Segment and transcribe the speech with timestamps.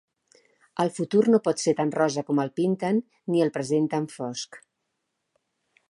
[0.83, 3.03] El futur no pot ser tant rosa com el pinten
[3.35, 4.63] ni el present tan fosc.